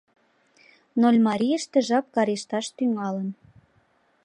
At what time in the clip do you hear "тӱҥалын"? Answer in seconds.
2.77-3.29